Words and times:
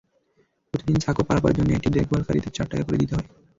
প্রতিদিন 0.73 0.97
সাঁকো 0.99 1.21
পারাপারের 1.25 1.57
জন্য 1.57 1.69
এটি 1.73 1.89
দেখভালকারীদের 1.91 2.53
চার 2.53 2.67
টাকা 2.71 2.83
করে 2.85 3.01
দিতে 3.01 3.13
হয়। 3.15 3.27